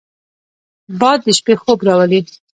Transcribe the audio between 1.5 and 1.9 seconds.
خوب